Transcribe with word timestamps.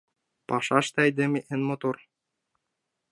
Пашаште 0.47 0.97
айдеме 1.05 1.39
эн 1.53 1.61
мотор. 1.69 1.95